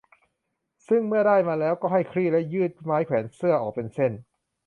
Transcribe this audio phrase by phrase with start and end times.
[0.87, 4.11] ซึ่งเมื่อได้มาแล้วก็ให้คลี่และยืดไม้แขวนเสื้อออกเป็นเส้น